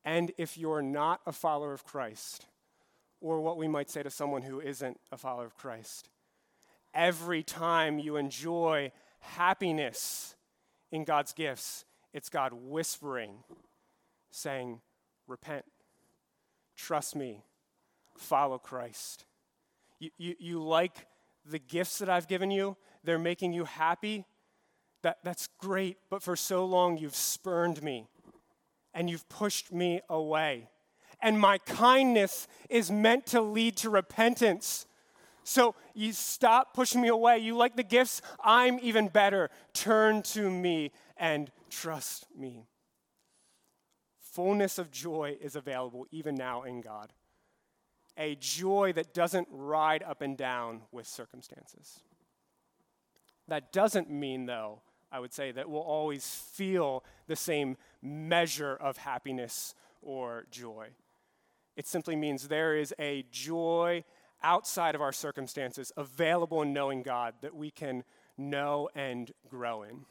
[0.03, 2.47] And if you're not a follower of Christ,
[3.21, 6.09] or what we might say to someone who isn't a follower of Christ,
[6.93, 10.35] every time you enjoy happiness
[10.91, 13.43] in God's gifts, it's God whispering,
[14.31, 14.81] saying,
[15.27, 15.65] Repent,
[16.75, 17.43] trust me,
[18.17, 19.25] follow Christ.
[19.99, 21.07] You, you, you like
[21.45, 24.25] the gifts that I've given you, they're making you happy.
[25.03, 28.07] That, that's great, but for so long you've spurned me
[28.93, 30.69] and you've pushed me away.
[31.21, 34.85] And my kindness is meant to lead to repentance.
[35.43, 37.39] So you stop pushing me away.
[37.39, 38.21] You like the gifts?
[38.43, 39.49] I'm even better.
[39.73, 42.65] Turn to me and trust me.
[44.19, 47.13] Fullness of joy is available even now in God.
[48.17, 51.99] A joy that doesn't ride up and down with circumstances.
[53.47, 54.81] That doesn't mean, though,
[55.11, 60.87] I would say, that we'll always feel the same measure of happiness or joy.
[61.75, 64.03] It simply means there is a joy
[64.41, 68.03] outside of our circumstances available in knowing God that we can
[68.37, 70.05] know and grow in.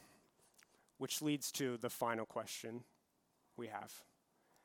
[1.00, 2.84] Which leads to the final question
[3.56, 3.90] we have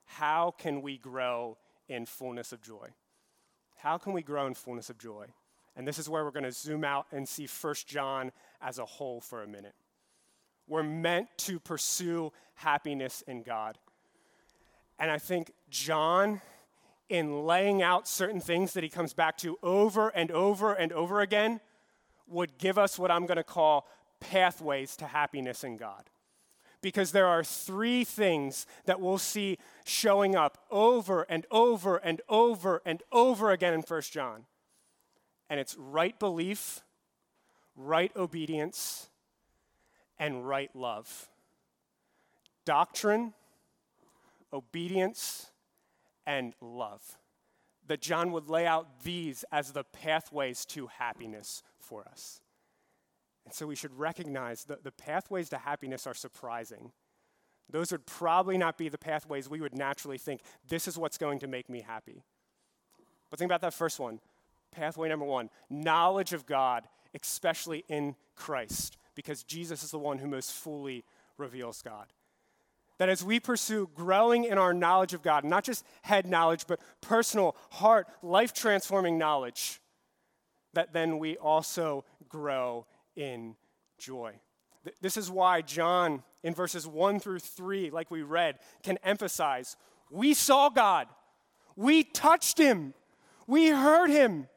[0.03, 1.57] How can we grow
[1.87, 2.89] in fullness of joy?
[3.77, 5.27] How can we grow in fullness of joy?
[5.77, 8.85] And this is where we're going to zoom out and see 1 John as a
[8.85, 9.75] whole for a minute.
[10.67, 13.77] We're meant to pursue happiness in God.
[14.99, 16.41] And I think John,
[17.07, 21.21] in laying out certain things that he comes back to over and over and over
[21.21, 21.61] again,
[22.27, 23.87] would give us what I'm going to call
[24.19, 26.09] pathways to happiness in God.
[26.85, 32.79] Because there are three things that we'll see showing up over and over and over
[32.85, 34.45] and over again in 1 John.
[35.49, 36.81] And it's right belief,
[37.75, 39.09] right obedience,
[40.19, 41.27] and right love.
[42.65, 43.33] Doctrine,
[44.53, 45.49] obedience,
[46.27, 47.01] and love.
[47.87, 52.41] That John would lay out these as the pathways to happiness for us.
[53.45, 56.91] And so we should recognize that the pathways to happiness are surprising.
[57.69, 61.39] Those would probably not be the pathways we would naturally think, this is what's going
[61.39, 62.23] to make me happy.
[63.29, 64.19] But think about that first one.
[64.71, 70.27] Pathway number one knowledge of God, especially in Christ, because Jesus is the one who
[70.27, 71.03] most fully
[71.37, 72.07] reveals God.
[72.97, 76.79] That as we pursue growing in our knowledge of God, not just head knowledge, but
[77.01, 79.81] personal, heart, life transforming knowledge,
[80.73, 82.85] that then we also grow
[83.15, 83.55] in
[83.97, 84.33] joy.
[85.01, 89.75] This is why John, in verses 1 through 3, like we read, can emphasize
[90.11, 91.07] we saw God,
[91.75, 92.93] we touched him,
[93.47, 94.47] we heard him,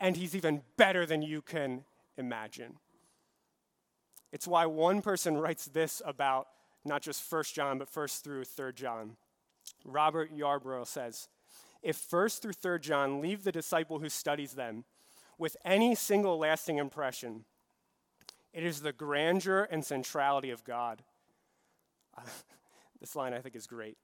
[0.00, 1.84] and he's even better than you can
[2.16, 2.78] imagine.
[4.32, 6.48] It's why one person writes this about
[6.84, 9.16] not just 1 John, but 1st through 3rd John.
[9.84, 11.28] Robert Yarbrough says,
[11.82, 14.84] If 1st through 3rd John leave the disciple who studies them
[15.38, 17.44] with any single lasting impression,
[18.54, 21.02] it is the grandeur and centrality of God.
[23.00, 23.98] This line I think is great.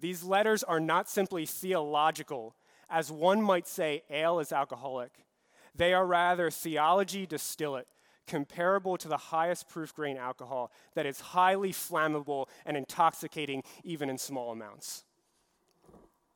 [0.00, 2.56] These letters are not simply theological,
[2.88, 5.26] as one might say ale is alcoholic.
[5.74, 7.86] They are rather theology distillate,
[8.26, 14.16] comparable to the highest proof grain alcohol that is highly flammable and intoxicating even in
[14.16, 15.04] small amounts.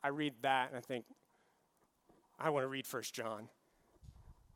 [0.03, 1.05] I read that and I think,
[2.39, 3.49] I want to read First John.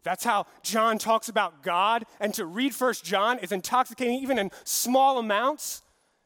[0.06, 4.52] That's how John talks about God, and to read First John is intoxicating even in
[4.64, 5.82] small amounts.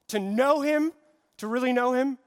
[0.10, 0.92] To know him,
[1.38, 2.18] to really know him,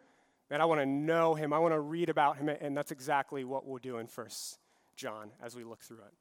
[0.51, 1.53] man, I want to know him.
[1.53, 4.59] I want to read about him, and that's exactly what we'll do in First
[4.97, 6.15] John as we look through it.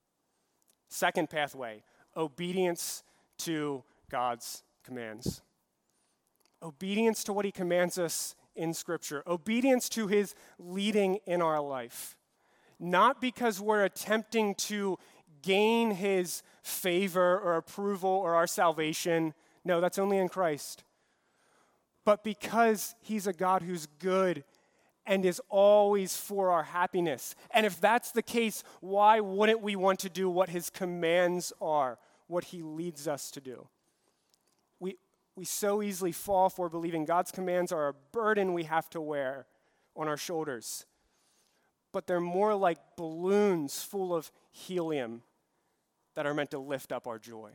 [0.90, 1.84] Second pathway
[2.18, 3.04] obedience
[3.38, 5.42] to God's commands.
[6.62, 12.18] Obedience to what He commands us in Scripture, obedience to His leading in our life.
[12.80, 14.98] Not because we're attempting to
[15.42, 19.34] gain His favor or approval or our salvation.
[19.64, 20.84] No, that's only in Christ.
[22.06, 24.44] But because He's a God who's good
[25.06, 27.36] and is always for our happiness.
[27.52, 31.98] And if that's the case, why wouldn't we want to do what his commands are,
[32.28, 33.68] what he leads us to do?
[34.80, 34.98] We,
[35.36, 39.48] we so easily fall for believing God's commands are a burden we have to wear
[39.96, 40.86] on our shoulders.
[41.92, 45.24] But they're more like balloons full of helium
[46.16, 47.52] that are meant to lift up our joy.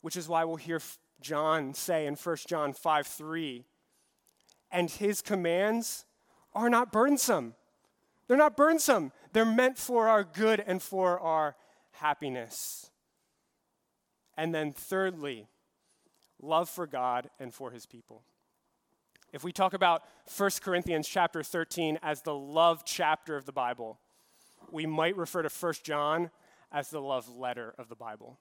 [0.00, 0.80] Which is why we'll hear
[1.20, 3.64] John say in 1 John 5 3,
[4.70, 6.04] and his commands
[6.54, 7.54] are not burdensome.
[8.28, 9.12] They're not burdensome.
[9.32, 11.56] They're meant for our good and for our
[11.92, 12.90] happiness.
[14.36, 15.46] And then, thirdly,
[16.40, 18.22] love for God and for his people.
[19.32, 20.02] If we talk about
[20.36, 23.98] 1 Corinthians chapter 13 as the love chapter of the Bible,
[24.70, 26.30] we might refer to 1 John
[26.72, 28.38] as the love letter of the Bible.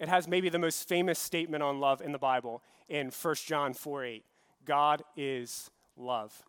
[0.00, 3.74] It has maybe the most famous statement on love in the Bible in 1 John
[3.74, 4.24] 4 8.
[4.64, 6.42] God is love.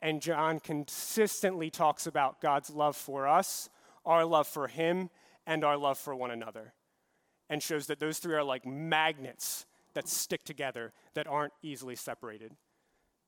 [0.00, 3.68] And John consistently talks about God's love for us,
[4.04, 5.10] our love for him,
[5.46, 6.74] and our love for one another.
[7.48, 12.52] And shows that those three are like magnets that stick together, that aren't easily separated.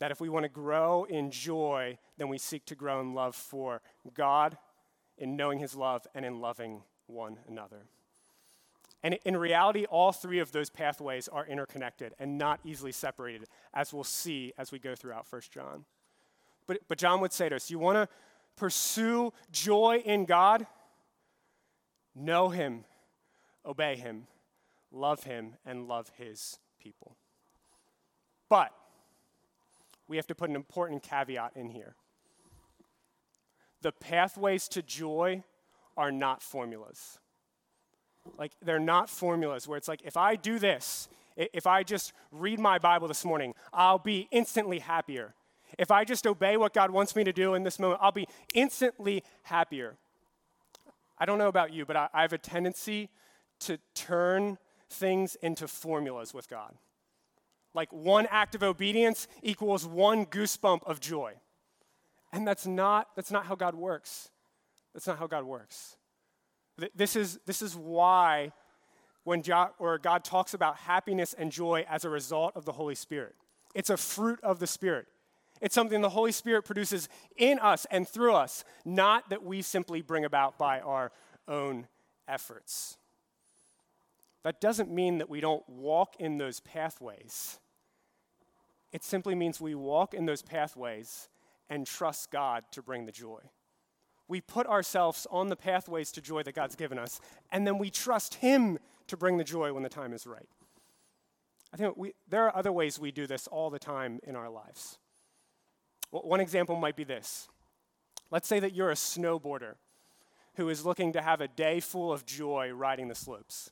[0.01, 3.35] That if we want to grow in joy, then we seek to grow in love
[3.35, 3.81] for
[4.15, 4.59] God,
[5.19, 7.87] in knowing his love, and in loving one another.
[9.03, 13.93] And in reality, all three of those pathways are interconnected and not easily separated, as
[13.93, 15.85] we'll see as we go throughout 1 John.
[16.67, 18.09] But, but John would say to us, You want to
[18.57, 20.67] pursue joy in God?
[22.15, 22.85] Know Him,
[23.65, 24.27] obey Him,
[24.91, 27.17] love Him, and love His people.
[28.49, 28.73] But
[30.09, 31.95] we have to put an important caveat in here.
[33.87, 35.45] The pathways to joy
[35.97, 37.21] are not formulas.
[38.37, 42.59] Like, they're not formulas where it's like, if I do this, if I just read
[42.59, 45.37] my Bible this morning, I'll be instantly happier.
[45.79, 48.27] If I just obey what God wants me to do in this moment, I'll be
[48.55, 49.97] instantly happier.
[51.17, 53.09] I don't know about you, but I, I have a tendency
[53.61, 54.59] to turn
[54.91, 56.75] things into formulas with God.
[57.73, 61.35] Like one act of obedience equals one goosebump of joy.
[62.33, 64.31] And that's not, that's not how God works.
[64.93, 65.97] That's not how God works.
[66.95, 68.53] This is, this is why
[69.25, 69.43] when
[69.79, 73.35] or God talks about happiness and joy as a result of the Holy Spirit.
[73.75, 75.07] It's a fruit of the Spirit.
[75.61, 80.03] It's something the Holy Spirit produces in us and through us, not that we simply
[80.03, 81.13] bring about by our
[81.49, 81.89] own
[82.29, 82.99] efforts.
[84.45, 87.59] That doesn't mean that we don't walk in those pathways.
[88.93, 91.29] It simply means we walk in those pathways
[91.69, 93.41] and trust God to bring the joy.
[94.29, 97.21] We put ourselves on the pathways to joy that God's given us,
[97.53, 100.49] and then we trust Him to bring the joy when the time is right.
[101.73, 104.49] I think we, there are other ways we do this all the time in our
[104.49, 104.99] lives.
[106.11, 107.49] Well, one example might be this.
[108.31, 109.75] Let's say that you're a snowboarder
[110.55, 113.71] who is looking to have a day full of joy riding the slopes.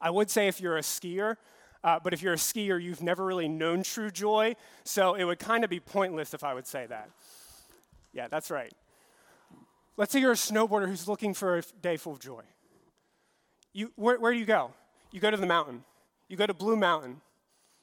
[0.00, 1.36] I would say if you're a skier,
[1.84, 5.38] uh, but if you're a skier, you've never really known true joy, so it would
[5.38, 7.10] kind of be pointless if I would say that.
[8.12, 8.72] Yeah, that's right.
[9.96, 12.42] Let's say you're a snowboarder who's looking for a day full of joy.
[13.72, 14.72] You, where, where do you go?
[15.10, 15.84] You go to the mountain.
[16.28, 17.20] You go to Blue Mountain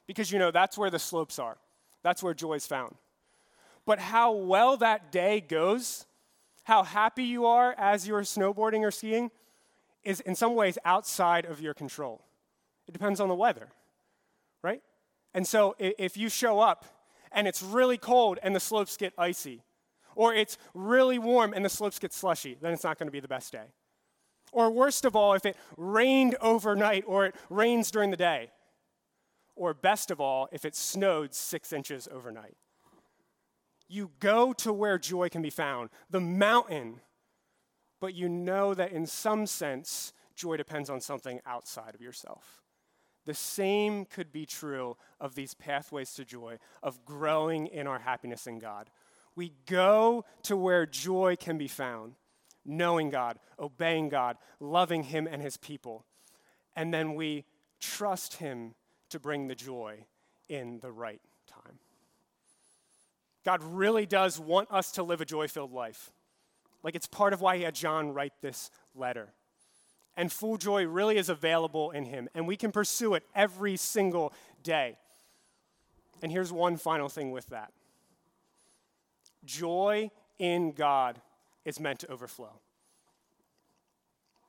[0.06, 1.56] because you know that's where the slopes are.
[2.02, 2.94] That's where joy is found.
[3.86, 6.06] But how well that day goes,
[6.64, 9.30] how happy you are as you're snowboarding or skiing,
[10.02, 12.22] is in some ways outside of your control.
[12.86, 13.68] It depends on the weather,
[14.64, 14.82] right?
[15.34, 16.86] And so if you show up
[17.30, 19.62] and it's really cold and the slopes get icy,
[20.16, 23.20] or it's really warm and the slopes get slushy, then it's not going to be
[23.20, 23.66] the best day.
[24.52, 28.50] Or worst of all, if it rained overnight or it rains during the day.
[29.54, 32.56] Or best of all, if it snowed six inches overnight.
[33.88, 37.00] You go to where joy can be found, the mountain,
[38.00, 42.63] but you know that in some sense, joy depends on something outside of yourself.
[43.24, 48.46] The same could be true of these pathways to joy, of growing in our happiness
[48.46, 48.90] in God.
[49.34, 52.14] We go to where joy can be found,
[52.64, 56.04] knowing God, obeying God, loving Him and His people.
[56.76, 57.44] And then we
[57.80, 58.74] trust Him
[59.10, 60.04] to bring the joy
[60.48, 61.78] in the right time.
[63.44, 66.10] God really does want us to live a joy filled life.
[66.82, 69.32] Like it's part of why he had John write this letter.
[70.16, 74.32] And full joy really is available in him, and we can pursue it every single
[74.62, 74.96] day.
[76.22, 77.72] And here's one final thing with that
[79.44, 81.20] joy in God
[81.64, 82.60] is meant to overflow.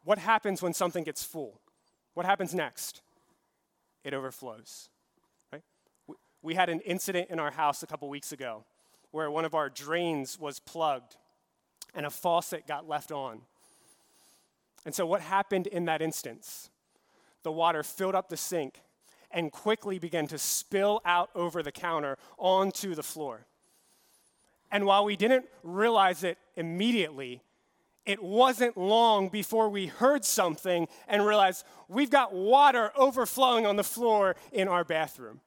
[0.04, 1.60] What happens when something gets full?
[2.14, 3.02] What happens next?
[4.04, 4.90] It overflows.
[5.52, 5.64] Right?
[6.42, 8.64] We had an incident in our house a couple weeks ago
[9.12, 11.18] where one of our drains was plugged
[11.94, 13.42] and a faucet got left on.
[14.86, 16.70] And so, what happened in that instance?
[17.44, 18.82] The water filled up the sink
[19.32, 23.46] and quickly began to spill out over the counter onto the floor.
[24.72, 27.42] And while we didn't realize it immediately,
[28.06, 33.84] it wasn't long before we heard something and realized we've got water overflowing on the
[33.84, 35.42] floor in our bathroom.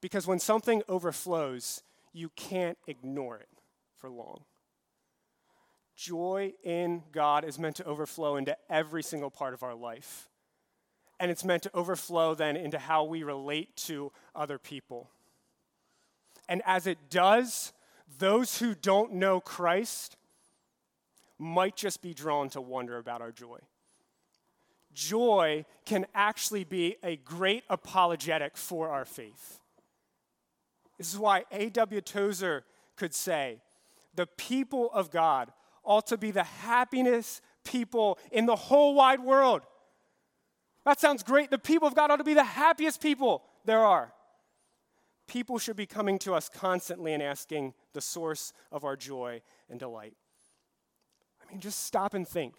[0.00, 3.48] Because when something overflows, you can't ignore it
[3.96, 4.44] for long.
[6.00, 10.30] Joy in God is meant to overflow into every single part of our life.
[11.20, 15.10] And it's meant to overflow then into how we relate to other people.
[16.48, 17.74] And as it does,
[18.18, 20.16] those who don't know Christ
[21.38, 23.58] might just be drawn to wonder about our joy.
[24.94, 29.60] Joy can actually be a great apologetic for our faith.
[30.96, 32.00] This is why A.W.
[32.00, 32.64] Tozer
[32.96, 33.60] could say,
[34.14, 35.52] the people of God
[35.84, 39.62] ought to be the happiness people in the whole wide world.
[40.84, 41.50] That sounds great.
[41.50, 44.12] The people of God ought to be the happiest people there are.
[45.26, 49.78] People should be coming to us constantly and asking the source of our joy and
[49.78, 50.14] delight.
[51.40, 52.54] I mean, just stop and think.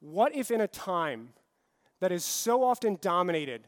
[0.00, 1.30] What if in a time
[2.00, 3.62] that is so often dominated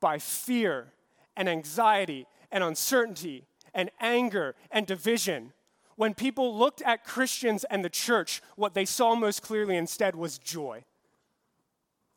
[0.00, 0.92] by fear
[1.36, 5.52] and anxiety and uncertainty and anger and division.
[5.96, 10.38] When people looked at Christians and the church, what they saw most clearly instead was
[10.38, 10.84] joy.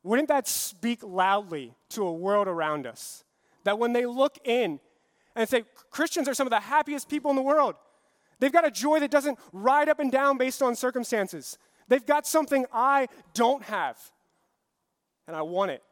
[0.04, 3.24] Wouldn't that speak loudly to a world around us?
[3.64, 4.80] That when they look in
[5.36, 7.76] and say, Christians are some of the happiest people in the world.
[8.40, 11.58] They've got a joy that doesn't ride up and down based on circumstances.
[11.88, 13.98] They've got something I don't have,
[15.28, 15.84] and I want it.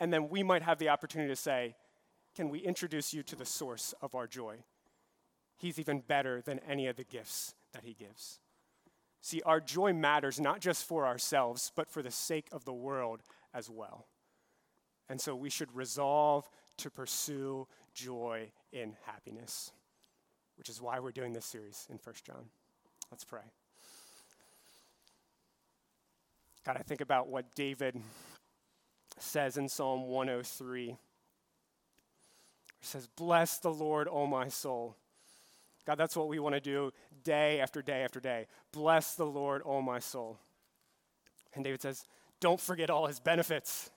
[0.00, 1.74] And then we might have the opportunity to say,
[2.34, 4.56] can we introduce you to the source of our joy?
[5.56, 8.40] He's even better than any of the gifts that he gives.
[9.20, 13.22] See, our joy matters not just for ourselves, but for the sake of the world
[13.52, 14.06] as well.
[15.08, 16.48] And so we should resolve
[16.78, 19.72] to pursue joy in happiness,
[20.56, 22.44] which is why we're doing this series in 1 John.
[23.10, 23.40] Let's pray.
[26.64, 27.96] God, I think about what David
[29.18, 30.90] says in Psalm 103.
[30.90, 30.96] It
[32.80, 34.96] says, Bless the Lord, O my soul.
[35.86, 38.46] God, that's what we want to do day after day after day.
[38.72, 40.38] Bless the Lord, O my soul.
[41.54, 42.04] And David says,
[42.40, 43.90] Don't forget all his benefits.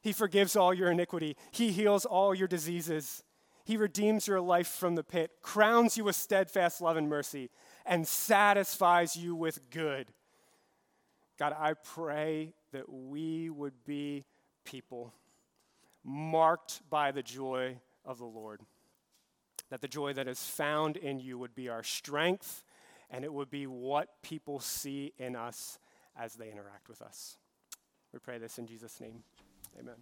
[0.00, 3.22] He forgives all your iniquity, he heals all your diseases.
[3.64, 7.48] He redeems your life from the pit, crowns you with steadfast love and mercy,
[7.86, 10.08] and satisfies you with good.
[11.38, 14.24] God, I pray that we would be
[14.64, 15.14] people
[16.02, 18.60] marked by the joy of the Lord.
[19.72, 22.62] That the joy that is found in you would be our strength,
[23.08, 25.78] and it would be what people see in us
[26.14, 27.38] as they interact with us.
[28.12, 29.24] We pray this in Jesus' name.
[29.80, 29.94] Amen.